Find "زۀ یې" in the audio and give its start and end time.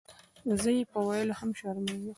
0.61-0.83